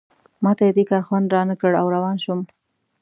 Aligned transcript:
ما 0.43 0.51
ته 0.57 0.63
یې 0.67 0.73
دې 0.77 0.83
کار 0.89 1.01
خوند 1.07 1.27
رانه 1.35 1.55
کړ 1.61 1.71
او 1.81 1.87
روان 1.95 2.15
شوم. 2.23 2.39